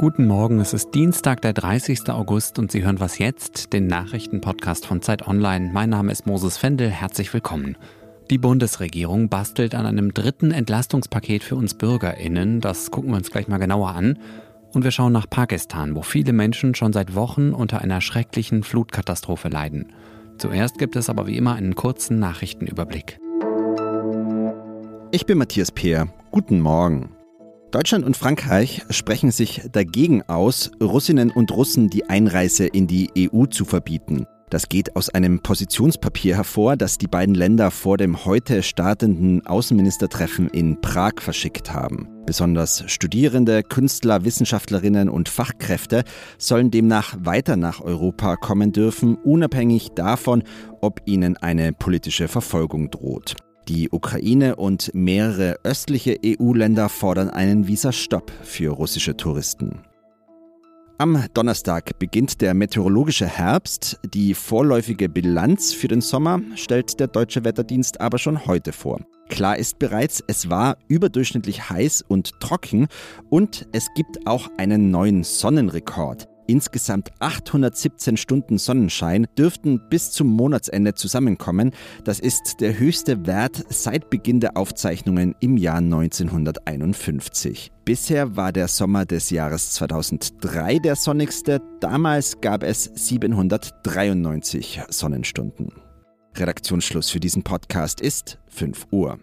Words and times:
Guten 0.00 0.26
Morgen, 0.26 0.60
es 0.60 0.72
ist 0.72 0.94
Dienstag, 0.94 1.42
der 1.42 1.52
30. 1.52 2.08
August 2.08 2.58
und 2.58 2.72
Sie 2.72 2.82
hören 2.82 3.00
was 3.00 3.18
jetzt, 3.18 3.74
den 3.74 3.86
Nachrichtenpodcast 3.86 4.86
von 4.86 5.02
Zeit 5.02 5.28
Online. 5.28 5.72
Mein 5.74 5.90
Name 5.90 6.10
ist 6.10 6.26
Moses 6.26 6.56
Fendel, 6.56 6.88
herzlich 6.88 7.34
willkommen. 7.34 7.76
Die 8.30 8.38
Bundesregierung 8.38 9.28
bastelt 9.28 9.74
an 9.74 9.84
einem 9.84 10.14
dritten 10.14 10.52
Entlastungspaket 10.52 11.44
für 11.44 11.54
uns 11.54 11.74
Bürgerinnen. 11.74 12.62
Das 12.62 12.90
gucken 12.90 13.10
wir 13.10 13.18
uns 13.18 13.30
gleich 13.30 13.46
mal 13.46 13.58
genauer 13.58 13.90
an. 13.90 14.18
Und 14.72 14.84
wir 14.84 14.90
schauen 14.90 15.12
nach 15.12 15.28
Pakistan, 15.28 15.94
wo 15.94 16.00
viele 16.00 16.32
Menschen 16.32 16.74
schon 16.74 16.94
seit 16.94 17.14
Wochen 17.14 17.52
unter 17.52 17.82
einer 17.82 18.00
schrecklichen 18.00 18.62
Flutkatastrophe 18.62 19.50
leiden. 19.50 19.92
Zuerst 20.38 20.78
gibt 20.78 20.96
es 20.96 21.10
aber 21.10 21.26
wie 21.26 21.36
immer 21.36 21.56
einen 21.56 21.74
kurzen 21.74 22.18
Nachrichtenüberblick. 22.18 23.18
Ich 25.10 25.26
bin 25.26 25.36
Matthias 25.36 25.70
Peer. 25.70 26.08
Guten 26.30 26.62
Morgen. 26.62 27.10
Deutschland 27.70 28.04
und 28.04 28.16
Frankreich 28.16 28.82
sprechen 28.90 29.30
sich 29.30 29.62
dagegen 29.70 30.22
aus, 30.22 30.72
Russinnen 30.82 31.30
und 31.30 31.52
Russen 31.52 31.88
die 31.88 32.08
Einreise 32.10 32.66
in 32.66 32.88
die 32.88 33.10
EU 33.16 33.46
zu 33.46 33.64
verbieten. 33.64 34.26
Das 34.50 34.68
geht 34.68 34.96
aus 34.96 35.08
einem 35.10 35.40
Positionspapier 35.40 36.34
hervor, 36.34 36.76
das 36.76 36.98
die 36.98 37.06
beiden 37.06 37.36
Länder 37.36 37.70
vor 37.70 37.96
dem 37.96 38.24
heute 38.24 38.64
startenden 38.64 39.46
Außenministertreffen 39.46 40.48
in 40.48 40.80
Prag 40.80 41.20
verschickt 41.20 41.72
haben. 41.72 42.08
Besonders 42.26 42.82
Studierende, 42.88 43.62
Künstler, 43.62 44.24
Wissenschaftlerinnen 44.24 45.08
und 45.08 45.28
Fachkräfte 45.28 46.02
sollen 46.38 46.72
demnach 46.72 47.14
weiter 47.20 47.56
nach 47.56 47.80
Europa 47.80 48.34
kommen 48.34 48.72
dürfen, 48.72 49.14
unabhängig 49.14 49.90
davon, 49.94 50.42
ob 50.80 51.00
ihnen 51.06 51.36
eine 51.36 51.72
politische 51.72 52.26
Verfolgung 52.26 52.90
droht. 52.90 53.36
Die 53.68 53.90
Ukraine 53.90 54.56
und 54.56 54.90
mehrere 54.94 55.56
östliche 55.62 56.18
EU-Länder 56.24 56.88
fordern 56.88 57.30
einen 57.30 57.68
Visastopp 57.68 58.32
für 58.42 58.72
russische 58.72 59.16
Touristen. 59.16 59.80
Am 61.00 61.24
Donnerstag 61.32 61.98
beginnt 61.98 62.42
der 62.42 62.52
meteorologische 62.52 63.26
Herbst. 63.26 63.98
Die 64.12 64.34
vorläufige 64.34 65.08
Bilanz 65.08 65.72
für 65.72 65.88
den 65.88 66.02
Sommer 66.02 66.40
stellt 66.56 67.00
der 67.00 67.06
Deutsche 67.06 67.42
Wetterdienst 67.42 68.00
aber 68.02 68.18
schon 68.18 68.44
heute 68.44 68.72
vor. 68.72 69.00
Klar 69.30 69.56
ist 69.56 69.78
bereits, 69.78 70.22
es 70.26 70.50
war 70.50 70.76
überdurchschnittlich 70.88 71.70
heiß 71.70 72.04
und 72.06 72.38
trocken 72.40 72.88
und 73.30 73.66
es 73.72 73.88
gibt 73.94 74.26
auch 74.26 74.50
einen 74.58 74.90
neuen 74.90 75.24
Sonnenrekord. 75.24 76.28
Insgesamt 76.50 77.10
817 77.20 78.16
Stunden 78.16 78.58
Sonnenschein 78.58 79.28
dürften 79.38 79.80
bis 79.88 80.10
zum 80.10 80.26
Monatsende 80.26 80.94
zusammenkommen. 80.94 81.70
Das 82.02 82.18
ist 82.18 82.60
der 82.60 82.76
höchste 82.76 83.24
Wert 83.24 83.64
seit 83.68 84.10
Beginn 84.10 84.40
der 84.40 84.56
Aufzeichnungen 84.56 85.36
im 85.38 85.56
Jahr 85.56 85.76
1951. 85.76 87.70
Bisher 87.84 88.34
war 88.34 88.50
der 88.50 88.66
Sommer 88.66 89.04
des 89.06 89.30
Jahres 89.30 89.70
2003 89.74 90.80
der 90.80 90.96
sonnigste. 90.96 91.62
Damals 91.78 92.40
gab 92.40 92.64
es 92.64 92.90
793 92.96 94.80
Sonnenstunden. 94.88 95.68
Redaktionsschluss 96.36 97.10
für 97.10 97.20
diesen 97.20 97.44
Podcast 97.44 98.00
ist 98.00 98.38
5 98.48 98.88
Uhr. 98.90 99.20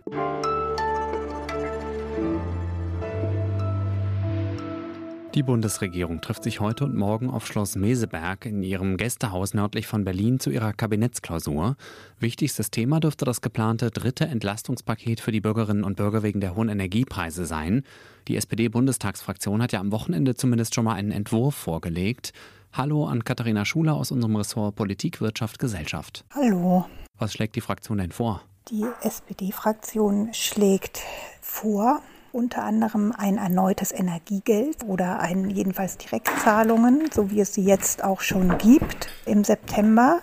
Die 5.37 5.43
Bundesregierung 5.43 6.19
trifft 6.19 6.41
sich 6.41 6.61
heute 6.61 6.83
und 6.83 6.95
morgen 6.95 7.29
auf 7.29 7.45
Schloss 7.45 7.75
Meseberg 7.75 8.47
in 8.47 8.63
ihrem 8.63 8.97
Gästehaus 8.97 9.53
nördlich 9.53 9.85
von 9.85 10.03
Berlin 10.03 10.39
zu 10.39 10.49
ihrer 10.49 10.73
Kabinettsklausur. 10.73 11.75
Wichtigstes 12.19 12.71
Thema 12.71 12.99
dürfte 12.99 13.23
das 13.23 13.41
geplante 13.41 13.91
dritte 13.91 14.25
Entlastungspaket 14.25 15.19
für 15.19 15.31
die 15.31 15.39
Bürgerinnen 15.39 15.83
und 15.83 15.97
Bürger 15.97 16.23
wegen 16.23 16.41
der 16.41 16.55
hohen 16.55 16.69
Energiepreise 16.69 17.45
sein. 17.45 17.83
Die 18.27 18.35
SPD-Bundestagsfraktion 18.35 19.61
hat 19.61 19.73
ja 19.73 19.79
am 19.79 19.91
Wochenende 19.91 20.33
zumindest 20.33 20.73
schon 20.73 20.85
mal 20.85 20.95
einen 20.95 21.11
Entwurf 21.11 21.53
vorgelegt. 21.53 22.33
Hallo 22.73 23.05
an 23.05 23.23
Katharina 23.23 23.63
Schuler 23.63 23.93
aus 23.93 24.09
unserem 24.09 24.37
Ressort 24.37 24.75
Politik, 24.75 25.21
Wirtschaft, 25.21 25.59
Gesellschaft. 25.59 26.25
Hallo. 26.33 26.87
Was 27.19 27.33
schlägt 27.33 27.55
die 27.55 27.61
Fraktion 27.61 27.99
denn 27.99 28.11
vor? 28.11 28.41
Die 28.71 28.87
SPD-Fraktion 29.03 30.33
schlägt 30.33 31.03
vor, 31.41 32.01
unter 32.31 32.63
anderem 32.63 33.13
ein 33.17 33.37
erneutes 33.37 33.91
Energiegeld 33.91 34.83
oder 34.85 35.19
ein 35.19 35.49
jedenfalls 35.49 35.97
Direktzahlungen, 35.97 37.09
so 37.13 37.31
wie 37.31 37.41
es 37.41 37.53
sie 37.53 37.63
jetzt 37.63 38.03
auch 38.03 38.21
schon 38.21 38.57
gibt 38.57 39.09
im 39.25 39.43
September. 39.43 40.19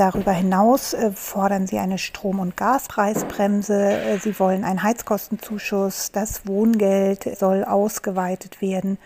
Darüber 0.00 0.32
hinaus 0.32 0.94
äh, 0.94 1.10
fordern 1.12 1.66
sie 1.66 1.78
eine 1.78 1.98
Strom- 1.98 2.40
und 2.40 2.56
Gaspreisbremse. 2.56 3.92
Äh, 3.92 4.18
sie 4.18 4.38
wollen 4.38 4.64
einen 4.64 4.82
Heizkostenzuschuss. 4.82 6.10
Das 6.10 6.46
Wohngeld 6.46 7.36
soll 7.38 7.64
ausgeweitet 7.64 8.62
werden. 8.62 8.96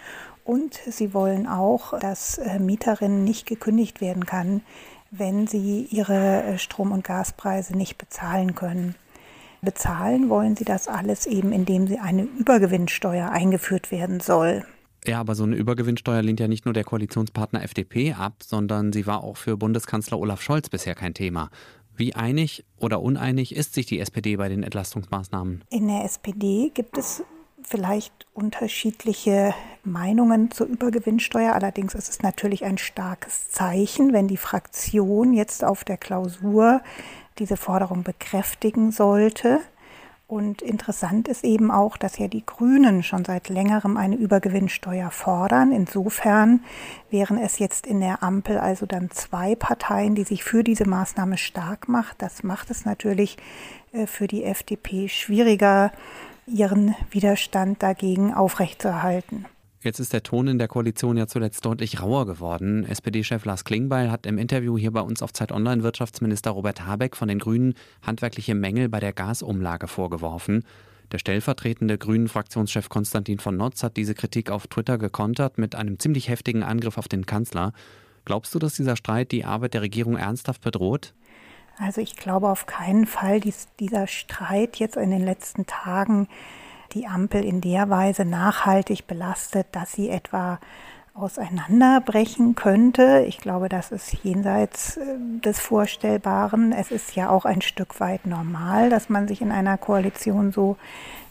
Und 0.44 0.78
sie 0.87 1.12
wollen 1.12 1.49
auch, 1.49 1.99
dass 1.99 2.38
äh, 2.38 2.61
Mieterinnen 2.61 3.25
nicht 3.25 3.47
gekündigt 3.47 4.00
werden 4.00 4.25
kann, 4.25 4.61
wenn 5.11 5.49
sie 5.49 5.88
ihre 5.91 6.59
Strom- 6.59 6.93
und 6.93 7.03
Gaspreise 7.03 7.76
nicht 7.76 7.99
bezahlen 7.99 8.55
können. 8.55 8.94
Bezahlen 9.64 10.28
wollen 10.28 10.56
sie 10.56 10.64
das 10.64 10.88
alles 10.88 11.26
eben, 11.26 11.52
indem 11.52 11.86
sie 11.86 11.98
eine 11.98 12.22
Übergewinnsteuer 12.22 13.30
eingeführt 13.30 13.91
werden 13.91 14.20
soll. 14.20 14.64
Ja, 15.06 15.20
aber 15.20 15.34
so 15.34 15.44
eine 15.44 15.56
Übergewinnsteuer 15.56 16.22
lehnt 16.22 16.41
ja 16.41 16.48
nicht 16.48 16.64
nur 16.64 16.72
der 16.72 16.84
Koalitionspartner 16.84 17.62
FDP 17.62 18.14
ab, 18.14 18.42
sondern 18.42 18.92
sie 18.92 19.06
war 19.06 19.22
auch 19.22 19.36
für 19.36 19.56
Bundeskanzler 19.56 20.19
Olaf 20.19 20.41
Scholz 20.41 20.70
bisher 20.70 20.94
kein 20.94 21.12
Thema. 21.12 21.50
Wie 21.97 22.14
einig 22.14 22.64
oder 22.78 23.02
uneinig 23.02 23.54
ist 23.54 23.75
sich 23.75 23.86
die 23.86 24.00
SPD 24.00 24.36
bei 24.36 24.48
den 24.48 24.62
Entlastungsmaßnahmen? 24.62 25.62
In 25.70 25.88
der 25.88 26.04
SPD 26.04 26.70
gibt 26.75 26.96
es 26.96 27.22
vielleicht 27.62 28.26
unterschiedliche 28.34 29.54
Meinungen 29.84 30.50
zur 30.50 30.66
Übergewinnsteuer. 30.66 31.54
Allerdings 31.54 31.94
ist 31.94 32.08
es 32.08 32.22
natürlich 32.22 32.64
ein 32.64 32.78
starkes 32.78 33.50
Zeichen, 33.50 34.12
wenn 34.12 34.28
die 34.28 34.36
Fraktion 34.36 35.32
jetzt 35.32 35.64
auf 35.64 35.84
der 35.84 35.96
Klausur 35.96 36.82
diese 37.39 37.56
Forderung 37.56 38.03
bekräftigen 38.03 38.93
sollte. 38.93 39.61
Und 40.27 40.62
interessant 40.62 41.28
ist 41.28 41.45
eben 41.45 41.71
auch, 41.71 41.99
dass 41.99 42.19
ja 42.19 42.28
die 42.28 42.47
Grünen 42.47 43.03
schon 43.03 43.25
seit 43.25 43.50
längerem 43.50 43.99
eine 43.99 44.17
Übergewinnsteuer 44.17 45.11
fordern. 45.11 45.71
Insofern 45.71 46.65
wären 47.11 47.39
es 47.39 47.59
jetzt 47.59 47.87
in 47.87 48.00
der 48.00 48.23
Ampel 48.23 48.59
also 48.59 48.87
dann 48.87 49.11
zwei 49.11 49.55
Parteien, 49.55 50.15
die 50.15 50.25
sich 50.25 50.43
für 50.43 50.65
diese 50.65 50.89
Maßnahme 50.89 51.37
stark 51.37 51.89
macht. 51.89 52.23
Das 52.23 52.43
macht 52.43 52.71
es 52.71 52.87
natürlich 52.87 53.37
äh, 53.93 54.06
für 54.06 54.27
die 54.27 54.44
FDP 54.44 55.09
schwieriger, 55.09 55.93
ihren 56.47 56.94
Widerstand 57.11 57.83
dagegen 57.83 58.33
aufrechtzuerhalten. 58.33 59.47
Jetzt 59.84 60.00
ist 60.00 60.15
der 60.15 60.22
Ton 60.22 60.49
in 60.49 60.56
der 60.56 60.67
Koalition 60.67 61.19
ja 61.19 61.27
zuletzt 61.27 61.62
deutlich 61.67 62.00
rauer 62.00 62.25
geworden. 62.25 62.87
SPD-Chef 62.87 63.45
Lars 63.45 63.67
Klingbeil 63.67 64.11
hat 64.11 64.25
im 64.25 64.39
Interview 64.39 64.78
hier 64.78 64.93
bei 64.93 65.03
uns 65.03 65.21
auf 65.21 65.34
Zeit 65.34 65.53
Online 65.53 65.83
Wirtschaftsminister 65.83 66.53
Robert 66.53 66.87
Habeck 66.87 67.15
von 67.15 67.28
den 67.28 67.39
Grünen 67.39 67.75
handwerkliche 68.00 68.55
Mängel 68.55 68.89
bei 68.89 68.99
der 68.99 69.12
Gasumlage 69.12 69.87
vorgeworfen. 69.87 70.65
Der 71.12 71.19
stellvertretende 71.19 71.99
Grünen-Fraktionschef 71.99 72.89
Konstantin 72.89 73.39
von 73.41 73.59
Notz 73.59 73.83
hat 73.83 73.99
diese 73.99 74.15
Kritik 74.15 74.50
auf 74.50 74.69
Twitter 74.69 74.97
gekontert 74.97 75.59
mit 75.59 75.75
einem 75.75 75.99
ziemlich 75.99 76.31
heftigen 76.31 76.62
Angriff 76.62 76.97
auf 76.97 77.06
den 77.06 77.27
Kanzler. 77.27 77.75
Glaubst 78.25 78.55
du, 78.55 78.59
dass 78.59 78.77
dieser 78.77 78.97
Streit 78.97 79.33
die 79.33 79.44
Arbeit 79.44 79.75
der 79.75 79.83
Regierung 79.83 80.17
ernsthaft 80.17 80.62
bedroht? 80.62 81.12
Also 81.77 82.00
ich 82.00 82.17
glaube 82.17 82.49
auf 82.49 82.65
keinen 82.65 83.05
Fall, 83.05 83.41
dass 83.41 83.69
dieser 83.78 84.06
Streit 84.06 84.77
jetzt 84.77 84.97
in 84.97 85.11
den 85.11 85.27
letzten 85.27 85.67
Tagen 85.67 86.27
die 86.94 87.06
Ampel 87.06 87.44
in 87.44 87.60
der 87.60 87.91
Weise 87.91 88.25
nachhaltig 88.25 89.06
belastet, 89.06 89.66
dass 89.72 89.93
sie 89.93 90.09
etwa 90.09 90.59
auseinanderbrechen 91.15 92.56
könnte. 92.56 93.25
Ich 93.28 93.38
glaube, 93.38 93.69
das 93.69 93.93
ist 93.93 94.12
jenseits 94.25 94.97
äh, 94.97 95.16
des 95.44 95.60
Vorstellbaren. 95.60 96.72
Es 96.72 96.91
ist 96.91 97.15
ja 97.15 97.31
auch 97.31 97.44
ein 97.44 97.62
Stück 97.62 98.00
weit 98.00 98.27
normal, 98.27 98.91
dass 98.91 99.09
man 99.09 99.28
sich 99.28 99.41
in 99.41 99.53
einer 99.53 99.78
Koalition 99.78 100.50
so 100.50 100.77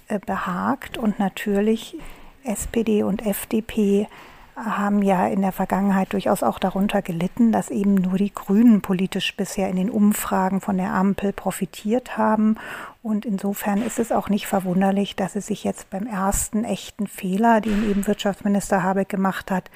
äh, 0.07 0.19
behagt. 0.19 0.98
Und 0.98 1.19
natürlich 1.19 1.98
SPD 2.45 3.04
und 3.04 3.25
FDP 3.25 4.07
haben 4.56 5.01
ja 5.01 5.27
in 5.27 5.42
der 5.42 5.51
Vergangenheit 5.51 6.13
durchaus 6.13 6.44
auch 6.44 6.60
darunter 6.60 7.01
gelitten, 7.01 7.51
dass 7.51 7.71
eben 7.71 7.95
nur 7.95 8.18
die 8.18 8.33
Grünen 8.33 8.81
politisch 8.81 9.36
bisher 9.36 9.68
in 9.68 9.75
den 9.75 9.89
Umfragen 9.89 10.62
von 10.62 10.77
der 10.77 10.94
Ampel 10.94 11.33
profitiert 11.33 12.18
haben. 12.18 12.57
Und 13.03 13.25
insofern 13.25 13.81
ist 13.81 14.00
es 14.00 14.13
auch 14.13 14.29
nicht 14.29 14.47
verwunderlich, 14.47 15.17
dass 15.17 15.35
es 15.35 15.47
sich 15.47 15.65
jetzt 15.65 15.89
beim 15.89 16.07
ersten 16.07 16.63
echten 16.63 17.05
Fehler, 17.05 17.59
den 17.59 17.89
eben 17.89 18.07
Wirtschaftsminister 18.07 18.81
Habeck 18.81 19.09
gemacht 19.09 19.51
hat, 19.51 19.69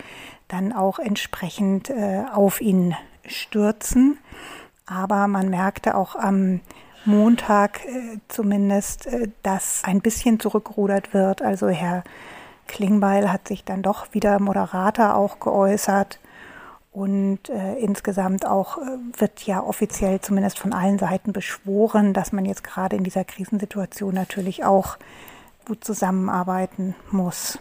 dann 0.47 0.71
auch 0.71 0.97
entsprechend 0.97 1.89
äh, 1.89 2.23
auf 2.33 2.61
ihn 2.61 2.95
stürzen. 3.25 4.17
Aber 4.85 5.27
man 5.27 5.49
merkte 5.49 5.95
auch 5.95 6.15
am 6.15 6.61
Montag 7.03 7.85
äh, 7.85 8.19
zumindest, 8.29 9.07
äh, 9.07 9.27
dass 9.43 9.83
ein 9.83 9.99
bisschen 9.99 10.39
zurückgerudert 10.39 11.13
wird. 11.13 11.41
Also 11.41 11.67
Herr 11.67 12.05
Klingbeil 12.67 13.29
hat 13.29 13.49
sich 13.49 13.65
dann 13.65 13.81
doch 13.81 14.13
wieder 14.13 14.39
moderater 14.39 15.17
auch 15.17 15.41
geäußert. 15.41 16.19
Und 16.97 17.49
äh, 17.49 17.75
insgesamt 17.75 18.47
auch 18.47 18.79
äh, 18.79 18.97
wird 19.19 19.45
ja 19.45 19.61
offiziell 19.61 20.19
zumindest 20.19 20.57
von 20.57 20.73
allen 20.73 20.97
Seiten 20.97 21.31
beschworen, 21.31 22.11
dass 22.11 22.31
man 22.31 22.43
jetzt 22.43 22.63
gerade 22.63 22.95
in 22.95 23.03
dieser 23.03 23.23
Krisensituation 23.23 24.15
natürlich 24.15 24.63
auch 24.63 24.97
gut 25.67 25.83
zusammenarbeiten 25.83 26.95
muss. 27.11 27.59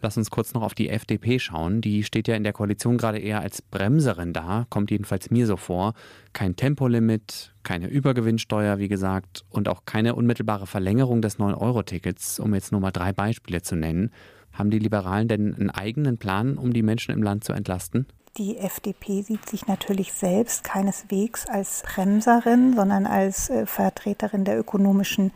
Lass 0.00 0.16
uns 0.16 0.30
kurz 0.30 0.54
noch 0.54 0.62
auf 0.62 0.72
die 0.72 0.88
FDP 0.88 1.38
schauen. 1.40 1.82
Die 1.82 2.04
steht 2.04 2.26
ja 2.26 2.36
in 2.36 2.42
der 2.42 2.54
Koalition 2.54 2.96
gerade 2.96 3.18
eher 3.18 3.40
als 3.42 3.60
Bremserin 3.60 4.32
da, 4.32 4.64
kommt 4.70 4.90
jedenfalls 4.90 5.30
mir 5.30 5.46
so 5.46 5.58
vor. 5.58 5.92
Kein 6.32 6.56
Tempolimit, 6.56 7.52
keine 7.64 7.88
Übergewinnsteuer, 7.88 8.78
wie 8.78 8.88
gesagt, 8.88 9.44
und 9.50 9.68
auch 9.68 9.82
keine 9.84 10.14
unmittelbare 10.14 10.66
Verlängerung 10.66 11.20
des 11.20 11.38
9-Euro-Tickets, 11.38 12.40
um 12.40 12.54
jetzt 12.54 12.72
nur 12.72 12.80
mal 12.80 12.92
drei 12.92 13.12
Beispiele 13.12 13.60
zu 13.60 13.76
nennen. 13.76 14.10
Haben 14.54 14.70
die 14.70 14.78
Liberalen 14.78 15.28
denn 15.28 15.54
einen 15.54 15.68
eigenen 15.68 16.16
Plan, 16.16 16.56
um 16.56 16.72
die 16.72 16.82
Menschen 16.82 17.12
im 17.12 17.22
Land 17.22 17.44
zu 17.44 17.52
entlasten? 17.52 18.06
Die 18.36 18.58
FDP 18.58 19.22
sieht 19.22 19.48
sich 19.48 19.68
natürlich 19.68 20.12
selbst 20.12 20.64
keineswegs 20.64 21.46
als 21.46 21.84
Bremserin, 21.84 22.74
sondern 22.74 23.06
als 23.06 23.48
äh, 23.48 23.64
Vertreterin 23.64 24.44
der 24.44 24.58
ökonomischen 24.58 25.30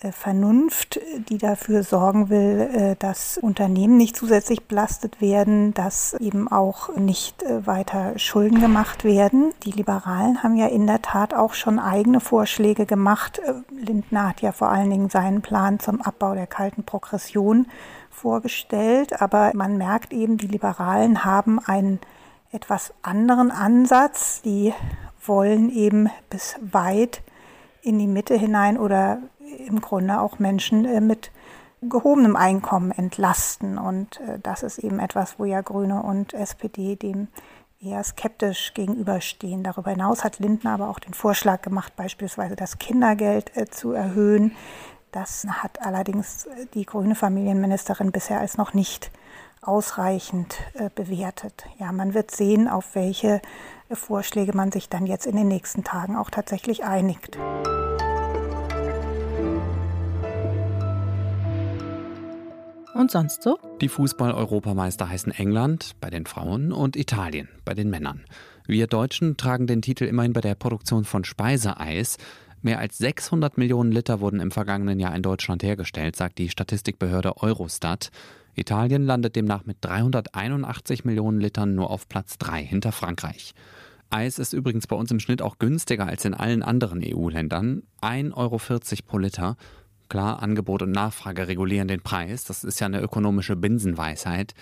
äh, 0.00 0.10
Vernunft, 0.10 0.98
die 1.28 1.38
dafür 1.38 1.84
sorgen 1.84 2.30
will, 2.30 2.68
äh, 2.74 2.96
dass 2.98 3.38
Unternehmen 3.38 3.96
nicht 3.96 4.16
zusätzlich 4.16 4.64
belastet 4.64 5.20
werden, 5.20 5.72
dass 5.74 6.14
eben 6.14 6.48
auch 6.48 6.96
nicht 6.96 7.44
weiter 7.64 8.18
Schulden 8.18 8.60
gemacht 8.60 9.04
werden. 9.04 9.52
Die 9.62 9.70
Liberalen 9.70 10.42
haben 10.42 10.56
ja 10.56 10.66
in 10.66 10.88
der 10.88 11.00
Tat 11.00 11.34
auch 11.34 11.54
schon 11.54 11.78
eigene 11.78 12.18
Vorschläge 12.18 12.86
gemacht. 12.86 13.40
Lindner 13.70 14.30
hat 14.30 14.40
ja 14.40 14.50
vor 14.50 14.68
allen 14.68 14.90
Dingen 14.90 15.10
seinen 15.10 15.42
Plan 15.42 15.78
zum 15.78 16.02
Abbau 16.02 16.34
der 16.34 16.48
kalten 16.48 16.82
Progression 16.82 17.68
vorgestellt, 18.10 19.22
aber 19.22 19.52
man 19.54 19.78
merkt 19.78 20.12
eben, 20.12 20.38
die 20.38 20.48
Liberalen 20.48 21.24
haben 21.24 21.60
einen 21.60 22.00
etwas 22.52 22.92
anderen 23.02 23.50
Ansatz. 23.50 24.42
Die 24.42 24.72
wollen 25.24 25.70
eben 25.70 26.10
bis 26.30 26.56
weit 26.60 27.22
in 27.82 27.98
die 27.98 28.06
Mitte 28.06 28.36
hinein 28.36 28.78
oder 28.78 29.18
im 29.66 29.80
Grunde 29.80 30.20
auch 30.20 30.38
Menschen 30.38 30.84
äh, 30.84 31.00
mit 31.00 31.30
gehobenem 31.82 32.36
Einkommen 32.36 32.92
entlasten. 32.92 33.78
Und 33.78 34.20
äh, 34.20 34.38
das 34.40 34.62
ist 34.62 34.78
eben 34.78 35.00
etwas, 35.00 35.38
wo 35.38 35.44
ja 35.44 35.60
Grüne 35.60 36.02
und 36.02 36.32
SPD 36.32 36.96
dem 36.96 37.28
eher 37.80 38.02
skeptisch 38.04 38.74
gegenüberstehen. 38.74 39.64
Darüber 39.64 39.90
hinaus 39.90 40.22
hat 40.22 40.38
Lindner 40.38 40.74
aber 40.74 40.88
auch 40.88 41.00
den 41.00 41.14
Vorschlag 41.14 41.62
gemacht, 41.62 41.96
beispielsweise 41.96 42.54
das 42.54 42.78
Kindergeld 42.78 43.56
äh, 43.56 43.66
zu 43.66 43.92
erhöhen. 43.92 44.54
Das 45.10 45.46
hat 45.46 45.82
allerdings 45.82 46.48
die 46.74 46.86
grüne 46.86 47.14
Familienministerin 47.14 48.12
bisher 48.12 48.40
als 48.40 48.56
noch 48.56 48.72
nicht 48.72 49.10
ausreichend 49.62 50.56
bewertet. 50.94 51.64
Ja, 51.78 51.92
man 51.92 52.14
wird 52.14 52.30
sehen, 52.30 52.68
auf 52.68 52.94
welche 52.94 53.40
Vorschläge 53.90 54.56
man 54.56 54.72
sich 54.72 54.88
dann 54.88 55.06
jetzt 55.06 55.26
in 55.26 55.36
den 55.36 55.48
nächsten 55.48 55.84
Tagen 55.84 56.16
auch 56.16 56.30
tatsächlich 56.30 56.84
einigt. 56.84 57.38
Und 62.94 63.10
sonst 63.10 63.42
so? 63.42 63.58
Die 63.80 63.88
Fußball-Europameister 63.88 65.08
heißen 65.08 65.32
England 65.32 65.96
bei 66.00 66.10
den 66.10 66.26
Frauen 66.26 66.72
und 66.72 66.94
Italien 66.94 67.48
bei 67.64 67.74
den 67.74 67.88
Männern. 67.88 68.24
Wir 68.66 68.86
Deutschen 68.86 69.36
tragen 69.36 69.66
den 69.66 69.82
Titel 69.82 70.04
immerhin 70.04 70.34
bei 70.34 70.40
der 70.40 70.54
Produktion 70.54 71.04
von 71.04 71.24
Speiseeis. 71.24 72.18
Mehr 72.62 72.78
als 72.78 72.96
600 72.98 73.58
Millionen 73.58 73.90
Liter 73.90 74.20
wurden 74.20 74.38
im 74.38 74.52
vergangenen 74.52 75.00
Jahr 75.00 75.14
in 75.16 75.22
Deutschland 75.22 75.64
hergestellt, 75.64 76.14
sagt 76.14 76.38
die 76.38 76.48
Statistikbehörde 76.48 77.36
Eurostat. 77.38 78.10
Italien 78.54 79.04
landet 79.04 79.34
demnach 79.34 79.64
mit 79.66 79.78
381 79.80 81.04
Millionen 81.04 81.40
Litern 81.40 81.74
nur 81.74 81.90
auf 81.90 82.08
Platz 82.08 82.38
3 82.38 82.62
hinter 82.62 82.92
Frankreich. 82.92 83.54
Eis 84.10 84.38
ist 84.38 84.52
übrigens 84.52 84.86
bei 84.86 84.94
uns 84.94 85.10
im 85.10 85.18
Schnitt 85.18 85.42
auch 85.42 85.58
günstiger 85.58 86.06
als 86.06 86.24
in 86.24 86.34
allen 86.34 86.62
anderen 86.62 87.02
EU-Ländern. 87.02 87.82
1,40 88.00 88.36
Euro 88.36 88.60
pro 89.06 89.18
Liter. 89.18 89.56
Klar, 90.08 90.42
Angebot 90.42 90.82
und 90.82 90.92
Nachfrage 90.92 91.48
regulieren 91.48 91.88
den 91.88 92.02
Preis. 92.02 92.44
Das 92.44 92.62
ist 92.62 92.78
ja 92.78 92.86
eine 92.86 93.00
ökonomische 93.00 93.56
Binsenweisheit. 93.56 94.54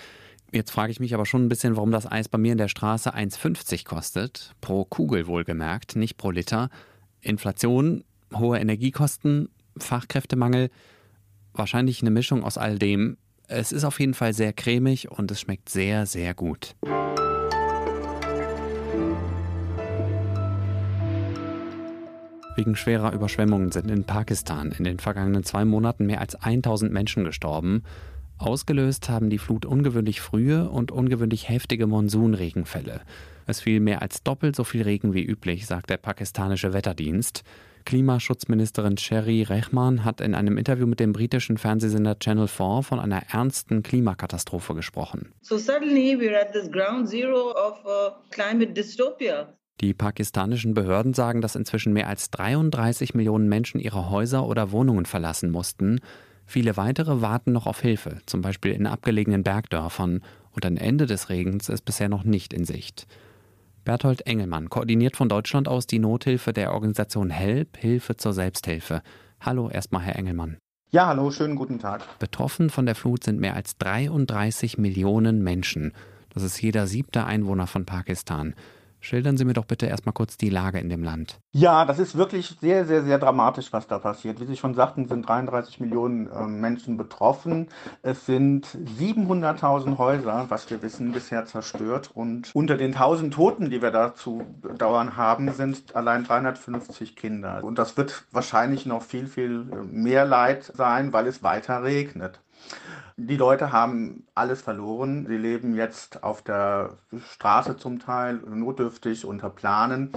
Jetzt 0.51 0.71
frage 0.71 0.91
ich 0.91 0.99
mich 0.99 1.13
aber 1.13 1.25
schon 1.25 1.45
ein 1.45 1.49
bisschen, 1.49 1.75
warum 1.75 1.91
das 1.91 2.09
Eis 2.09 2.29
bei 2.29 2.37
mir 2.37 2.53
in 2.53 2.57
der 2.57 2.67
Straße 2.67 3.13
1,50 3.13 3.85
kostet. 3.85 4.55
Pro 4.61 4.85
Kugel 4.85 5.27
wohlgemerkt, 5.27 5.95
nicht 5.95 6.17
pro 6.17 6.31
Liter. 6.31 6.69
Inflation, 7.21 8.03
hohe 8.33 8.59
Energiekosten, 8.59 9.49
Fachkräftemangel. 9.77 10.69
Wahrscheinlich 11.53 12.01
eine 12.01 12.11
Mischung 12.11 12.43
aus 12.43 12.57
all 12.57 12.79
dem. 12.79 13.17
Es 13.47 13.71
ist 13.71 13.83
auf 13.83 13.99
jeden 13.99 14.13
Fall 14.13 14.33
sehr 14.33 14.53
cremig 14.53 15.11
und 15.11 15.29
es 15.31 15.41
schmeckt 15.41 15.69
sehr, 15.69 16.05
sehr 16.05 16.33
gut. 16.33 16.75
Wegen 22.55 22.75
schwerer 22.75 23.13
Überschwemmungen 23.13 23.71
sind 23.71 23.89
in 23.89 24.03
Pakistan 24.03 24.71
in 24.77 24.83
den 24.83 24.99
vergangenen 24.99 25.43
zwei 25.43 25.65
Monaten 25.65 26.05
mehr 26.05 26.21
als 26.21 26.35
1000 26.35 26.91
Menschen 26.91 27.23
gestorben. 27.23 27.83
Ausgelöst 28.41 29.09
haben 29.09 29.29
die 29.29 29.37
Flut 29.37 29.65
ungewöhnlich 29.65 30.21
frühe 30.21 30.69
und 30.69 30.91
ungewöhnlich 30.91 31.49
heftige 31.49 31.87
Monsunregenfälle. 31.87 33.01
Es 33.47 33.61
fiel 33.61 33.79
mehr 33.79 34.01
als 34.01 34.23
doppelt 34.23 34.55
so 34.55 34.63
viel 34.63 34.83
Regen 34.83 35.13
wie 35.13 35.23
üblich, 35.23 35.65
sagt 35.65 35.89
der 35.89 35.97
pakistanische 35.97 36.73
Wetterdienst. 36.73 37.43
Klimaschutzministerin 37.85 38.97
Sherry 38.97 39.43
Rehman 39.43 40.05
hat 40.05 40.21
in 40.21 40.35
einem 40.35 40.57
Interview 40.57 40.85
mit 40.85 40.99
dem 40.99 41.13
britischen 41.13 41.57
Fernsehsender 41.57 42.19
Channel 42.19 42.47
4 42.47 42.83
von 42.83 42.99
einer 42.99 43.23
ernsten 43.31 43.83
Klimakatastrophe 43.83 44.75
gesprochen. 44.75 45.33
So 45.41 45.57
suddenly 45.57 46.15
we're 46.15 46.39
at 46.39 46.53
this 46.53 46.71
ground 46.71 47.09
zero 47.09 47.51
of 47.51 47.83
uh, 47.85 48.11
climate 48.29 48.73
dystopia. 48.73 49.53
Die 49.81 49.95
pakistanischen 49.95 50.75
Behörden 50.75 51.13
sagen, 51.13 51.41
dass 51.41 51.55
inzwischen 51.55 51.93
mehr 51.93 52.07
als 52.07 52.29
33 52.29 53.15
Millionen 53.15 53.49
Menschen 53.49 53.79
ihre 53.79 54.11
Häuser 54.11 54.45
oder 54.45 54.71
Wohnungen 54.71 55.05
verlassen 55.05 55.49
mussten. 55.49 56.01
Viele 56.51 56.75
weitere 56.75 57.21
warten 57.21 57.53
noch 57.53 57.65
auf 57.65 57.79
Hilfe, 57.79 58.17
zum 58.25 58.41
Beispiel 58.41 58.73
in 58.73 58.85
abgelegenen 58.85 59.41
Bergdörfern, 59.41 60.21
und 60.51 60.65
ein 60.65 60.75
Ende 60.75 61.05
des 61.05 61.29
Regens 61.29 61.69
ist 61.69 61.85
bisher 61.85 62.09
noch 62.09 62.25
nicht 62.25 62.51
in 62.51 62.65
Sicht. 62.65 63.07
Berthold 63.85 64.27
Engelmann 64.27 64.69
koordiniert 64.69 65.15
von 65.15 65.29
Deutschland 65.29 65.69
aus 65.69 65.87
die 65.87 65.99
Nothilfe 65.99 66.51
der 66.51 66.73
Organisation 66.73 67.29
HELP, 67.29 67.77
Hilfe 67.77 68.17
zur 68.17 68.33
Selbsthilfe. 68.33 69.01
Hallo 69.39 69.69
erstmal, 69.69 70.01
Herr 70.01 70.17
Engelmann. 70.17 70.57
Ja, 70.91 71.07
hallo, 71.07 71.31
schönen 71.31 71.55
guten 71.55 71.79
Tag. 71.79 72.01
Betroffen 72.19 72.69
von 72.69 72.85
der 72.85 72.95
Flut 72.95 73.23
sind 73.23 73.39
mehr 73.39 73.55
als 73.55 73.77
33 73.77 74.77
Millionen 74.77 75.41
Menschen. 75.41 75.93
Das 76.33 76.43
ist 76.43 76.61
jeder 76.61 76.85
siebte 76.85 77.23
Einwohner 77.23 77.65
von 77.65 77.85
Pakistan. 77.85 78.55
Schildern 79.03 79.35
Sie 79.35 79.45
mir 79.45 79.53
doch 79.53 79.65
bitte 79.65 79.87
erstmal 79.87 80.13
kurz 80.13 80.37
die 80.37 80.51
Lage 80.51 80.79
in 80.79 80.87
dem 80.87 81.03
Land. 81.03 81.39
Ja, 81.51 81.85
das 81.85 81.97
ist 81.97 82.15
wirklich 82.15 82.55
sehr, 82.61 82.85
sehr, 82.85 83.03
sehr 83.03 83.17
dramatisch, 83.17 83.73
was 83.73 83.87
da 83.87 83.97
passiert. 83.97 84.39
Wie 84.39 84.45
Sie 84.45 84.55
schon 84.55 84.75
sagten, 84.75 85.07
sind 85.07 85.27
33 85.27 85.79
Millionen 85.79 86.27
äh, 86.27 86.45
Menschen 86.45 86.97
betroffen. 86.97 87.67
Es 88.03 88.27
sind 88.27 88.67
700.000 88.99 89.97
Häuser, 89.97 90.45
was 90.49 90.69
wir 90.69 90.83
wissen, 90.83 91.11
bisher 91.11 91.45
zerstört. 91.45 92.11
Und 92.13 92.51
unter 92.53 92.77
den 92.77 92.93
1000 92.93 93.33
Toten, 93.33 93.71
die 93.71 93.81
wir 93.81 93.91
dazu 93.91 94.43
dauern 94.77 95.17
haben, 95.17 95.51
sind 95.51 95.95
allein 95.95 96.23
350 96.23 97.15
Kinder. 97.15 97.63
Und 97.63 97.79
das 97.79 97.97
wird 97.97 98.25
wahrscheinlich 98.31 98.85
noch 98.85 99.01
viel, 99.01 99.25
viel 99.25 99.65
mehr 99.89 100.25
Leid 100.25 100.71
sein, 100.75 101.11
weil 101.11 101.25
es 101.25 101.41
weiter 101.41 101.83
regnet. 101.83 102.39
Die 103.23 103.37
Leute 103.37 103.71
haben 103.71 104.25
alles 104.33 104.63
verloren. 104.63 105.27
Sie 105.27 105.37
leben 105.37 105.75
jetzt 105.75 106.23
auf 106.23 106.41
der 106.41 106.97
Straße 107.33 107.77
zum 107.77 107.99
Teil, 107.99 108.41
notdürftig 108.47 109.25
unter 109.25 109.51
Planen. 109.51 110.11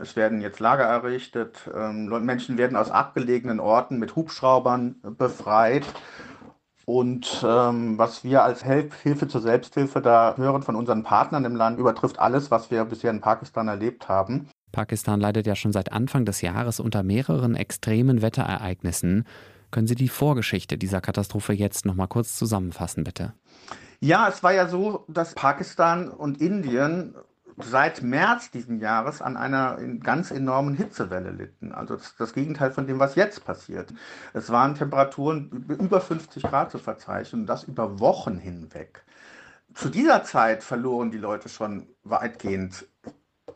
Es 0.00 0.14
werden 0.14 0.40
jetzt 0.40 0.60
Lager 0.60 0.84
errichtet. 0.84 1.68
Ähm, 1.74 2.06
Menschen 2.24 2.56
werden 2.56 2.76
aus 2.76 2.92
abgelegenen 2.92 3.58
Orten 3.58 3.98
mit 3.98 4.14
Hubschraubern 4.14 4.96
befreit. 5.18 5.84
Und 6.84 7.44
ähm, 7.44 7.98
was 7.98 8.22
wir 8.22 8.44
als 8.44 8.62
Hilfe 8.62 9.26
zur 9.26 9.40
Selbsthilfe 9.40 10.00
da 10.00 10.36
hören 10.36 10.62
von 10.62 10.76
unseren 10.76 11.02
Partnern 11.02 11.44
im 11.44 11.56
Land, 11.56 11.80
übertrifft 11.80 12.20
alles, 12.20 12.52
was 12.52 12.70
wir 12.70 12.84
bisher 12.84 13.10
in 13.10 13.20
Pakistan 13.20 13.66
erlebt 13.66 14.08
haben. 14.08 14.48
Pakistan 14.70 15.18
leidet 15.18 15.48
ja 15.48 15.56
schon 15.56 15.72
seit 15.72 15.90
Anfang 15.90 16.24
des 16.24 16.40
Jahres 16.40 16.78
unter 16.78 17.02
mehreren 17.02 17.56
extremen 17.56 18.22
Wetterereignissen. 18.22 19.24
Können 19.70 19.86
Sie 19.86 19.94
die 19.94 20.08
Vorgeschichte 20.08 20.78
dieser 20.78 21.00
Katastrophe 21.00 21.52
jetzt 21.52 21.84
noch 21.84 21.94
mal 21.94 22.06
kurz 22.06 22.36
zusammenfassen, 22.36 23.04
bitte? 23.04 23.34
Ja, 24.00 24.28
es 24.28 24.42
war 24.42 24.52
ja 24.52 24.68
so, 24.68 25.04
dass 25.08 25.34
Pakistan 25.34 26.08
und 26.08 26.40
Indien 26.40 27.14
seit 27.56 28.02
März 28.02 28.50
diesen 28.50 28.80
Jahres 28.80 29.20
an 29.20 29.36
einer 29.36 29.78
ganz 30.00 30.30
enormen 30.30 30.74
Hitzewelle 30.74 31.30
litten. 31.30 31.72
Also 31.72 31.98
das, 32.18 32.32
Gegenteil 32.32 32.70
von 32.70 32.86
dem, 32.86 32.98
was 32.98 33.16
jetzt 33.16 33.44
passiert. 33.44 33.92
Es 34.32 34.50
waren 34.50 34.74
Temperaturen 34.74 35.50
über 35.68 36.00
50 36.00 36.44
Grad 36.44 36.70
zu 36.70 36.78
verzeichnen 36.78 37.42
und 37.42 37.46
das 37.46 37.64
über 37.64 37.98
Wochen 37.98 38.38
hinweg. 38.38 39.04
Zu 39.74 39.88
dieser 39.88 40.24
Zeit 40.24 40.62
verloren 40.62 41.10
die 41.10 41.18
Leute 41.18 41.48
schon 41.48 41.88
weitgehend 42.04 42.86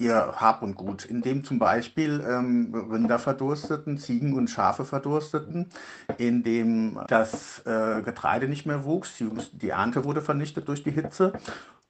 ihr 0.03 0.35
Hab 0.37 0.63
und 0.63 0.77
Gut, 0.77 1.05
indem 1.05 1.45
zum 1.45 1.59
Beispiel 1.59 2.23
ähm, 2.27 2.75
Rinder 2.91 3.19
verdursteten, 3.19 3.99
Ziegen 3.99 4.35
und 4.35 4.49
Schafe 4.49 4.85
verdursteten, 4.85 5.71
indem 6.19 7.01
das 7.09 7.61
äh, 7.67 8.03
Getreide 8.03 8.49
nicht 8.49 8.67
mehr 8.67 8.85
wuchs, 8.85 9.17
die, 9.19 9.29
die 9.53 9.71
Ernte 9.71 10.05
wurde 10.05 10.23
vernichtet 10.23 10.69
durch 10.69 10.83
die 10.83 10.91
Hitze 10.91 11.33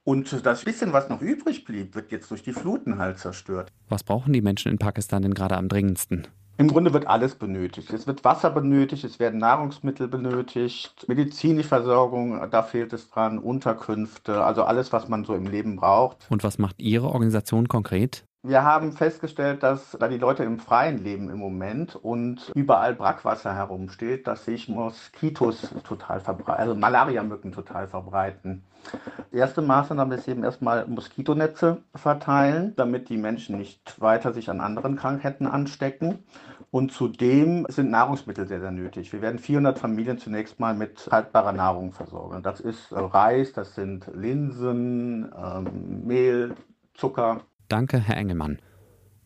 und 0.04 0.44
das 0.44 0.64
bisschen, 0.64 0.92
was 0.92 1.08
noch 1.08 1.20
übrig 1.20 1.64
blieb, 1.64 1.94
wird 1.94 2.10
jetzt 2.10 2.30
durch 2.30 2.42
die 2.42 2.52
Fluten 2.52 2.98
halt 2.98 3.18
zerstört. 3.18 3.70
Was 3.88 4.02
brauchen 4.02 4.32
die 4.32 4.42
Menschen 4.42 4.70
in 4.72 4.78
Pakistan 4.78 5.22
denn 5.22 5.34
gerade 5.34 5.56
am 5.56 5.68
dringendsten? 5.68 6.26
Im 6.62 6.68
Grunde 6.68 6.92
wird 6.92 7.08
alles 7.08 7.34
benötigt. 7.34 7.92
Es 7.92 8.06
wird 8.06 8.22
Wasser 8.22 8.48
benötigt, 8.48 9.02
es 9.02 9.18
werden 9.18 9.40
Nahrungsmittel 9.40 10.06
benötigt, 10.06 11.08
medizinische 11.08 11.66
Versorgung, 11.68 12.40
da 12.52 12.62
fehlt 12.62 12.92
es 12.92 13.10
dran, 13.10 13.40
Unterkünfte, 13.40 14.44
also 14.44 14.62
alles, 14.62 14.92
was 14.92 15.08
man 15.08 15.24
so 15.24 15.34
im 15.34 15.46
Leben 15.46 15.74
braucht. 15.74 16.18
Und 16.30 16.44
was 16.44 16.58
macht 16.58 16.80
Ihre 16.80 17.08
Organisation 17.08 17.66
konkret? 17.66 18.22
Wir 18.44 18.64
haben 18.64 18.92
festgestellt, 18.92 19.62
dass 19.62 19.96
da 19.98 20.08
die 20.08 20.18
Leute 20.18 20.42
im 20.42 20.58
Freien 20.58 21.02
leben 21.02 21.30
im 21.30 21.38
Moment 21.38 21.94
und 21.94 22.50
überall 22.56 22.92
Brackwasser 22.92 23.54
herumsteht, 23.54 24.26
dass 24.26 24.44
sich 24.44 24.68
Moskitos 24.68 25.68
total 25.84 26.18
verbreiten, 26.18 26.60
also 26.60 26.74
Malariamücken 26.74 27.52
total 27.52 27.86
verbreiten. 27.86 28.64
Die 29.32 29.36
erste 29.36 29.62
Maßnahme 29.62 30.16
ist 30.16 30.26
eben 30.26 30.42
erstmal 30.42 30.88
Moskitonetze 30.88 31.84
verteilen, 31.94 32.74
damit 32.76 33.08
die 33.08 33.16
Menschen 33.16 33.58
nicht 33.58 34.00
weiter 34.00 34.32
sich 34.32 34.50
an 34.50 34.60
anderen 34.60 34.96
Krankheiten 34.96 35.46
anstecken. 35.46 36.18
Und 36.72 36.90
zudem 36.90 37.66
sind 37.68 37.90
Nahrungsmittel 37.90 38.48
sehr, 38.48 38.60
sehr 38.60 38.70
nötig. 38.70 39.12
Wir 39.12 39.20
werden 39.20 39.38
400 39.38 39.78
Familien 39.78 40.16
zunächst 40.16 40.58
mal 40.58 40.74
mit 40.74 41.06
haltbarer 41.12 41.52
Nahrung 41.52 41.92
versorgen. 41.92 42.42
Das 42.42 42.60
ist 42.60 42.86
Reis, 42.92 43.52
das 43.52 43.74
sind 43.74 44.06
Linsen, 44.14 45.30
ähm, 45.36 46.06
Mehl, 46.06 46.54
Zucker. 46.94 47.42
Danke, 47.68 48.00
Herr 48.00 48.16
Engelmann. 48.16 48.58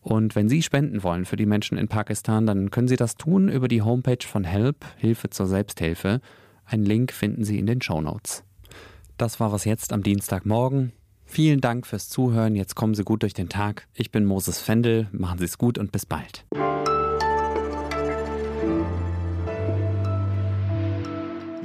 Und 0.01 0.35
wenn 0.35 0.49
Sie 0.49 0.61
spenden 0.61 1.03
wollen 1.03 1.23
für 1.23 1.37
die 1.37 1.45
Menschen 1.45 1.77
in 1.77 1.87
Pakistan, 1.87 2.45
dann 2.45 2.69
können 2.69 2.89
Sie 2.89 2.97
das 2.97 3.15
tun 3.15 3.47
über 3.47 3.69
die 3.69 3.81
Homepage 3.81 4.27
von 4.27 4.43
Help, 4.43 4.83
Hilfe 4.97 5.29
zur 5.29 5.47
Selbsthilfe. 5.47 6.19
Einen 6.65 6.83
Link 6.83 7.13
finden 7.13 7.45
Sie 7.45 7.59
in 7.59 7.65
den 7.65 7.81
Show 7.81 8.01
Notes. 8.01 8.43
Das 9.15 9.39
war 9.39 9.53
was 9.53 9.63
jetzt 9.63 9.93
am 9.93 10.03
Dienstagmorgen. 10.03 10.91
Vielen 11.23 11.61
Dank 11.61 11.87
fürs 11.87 12.09
Zuhören. 12.09 12.55
Jetzt 12.55 12.75
kommen 12.75 12.93
Sie 12.93 13.03
gut 13.03 13.21
durch 13.21 13.33
den 13.33 13.47
Tag. 13.47 13.87
Ich 13.93 14.11
bin 14.11 14.25
Moses 14.25 14.59
Fendel. 14.59 15.07
Machen 15.13 15.39
Sie 15.39 15.45
es 15.45 15.57
gut 15.57 15.77
und 15.77 15.93
bis 15.93 16.05
bald. 16.05 16.45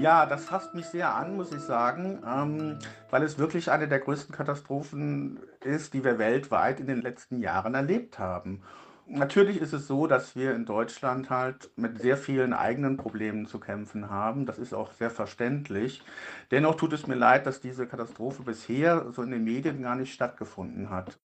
Ja, 0.02 0.26
das 0.26 0.46
fasst 0.46 0.74
mich 0.74 0.86
sehr 0.86 1.14
an, 1.14 1.36
muss 1.36 1.52
ich 1.52 1.60
sagen, 1.60 2.18
ähm, 2.26 2.76
weil 3.10 3.22
es 3.22 3.38
wirklich 3.38 3.70
eine 3.70 3.86
der 3.86 4.00
größten 4.00 4.34
Katastrophen 4.34 5.38
ist, 5.60 5.94
die 5.94 6.02
wir 6.02 6.18
weltweit 6.18 6.80
in 6.80 6.88
den 6.88 7.02
letzten 7.02 7.38
Jahren 7.38 7.74
erlebt 7.74 8.18
haben. 8.18 8.62
Natürlich 9.06 9.60
ist 9.60 9.72
es 9.72 9.86
so, 9.86 10.08
dass 10.08 10.34
wir 10.34 10.56
in 10.56 10.64
Deutschland 10.64 11.30
halt 11.30 11.70
mit 11.76 12.00
sehr 12.00 12.16
vielen 12.16 12.52
eigenen 12.52 12.96
Problemen 12.96 13.46
zu 13.46 13.60
kämpfen 13.60 14.10
haben. 14.10 14.44
Das 14.44 14.58
ist 14.58 14.74
auch 14.74 14.92
sehr 14.92 15.10
verständlich. 15.10 16.02
Dennoch 16.50 16.74
tut 16.74 16.92
es 16.94 17.06
mir 17.06 17.14
leid, 17.14 17.46
dass 17.46 17.60
diese 17.60 17.86
Katastrophe 17.86 18.42
bisher 18.42 19.06
so 19.12 19.22
in 19.22 19.30
den 19.30 19.44
Medien 19.44 19.82
gar 19.82 19.94
nicht 19.94 20.12
stattgefunden 20.12 20.90
hat. 20.90 21.16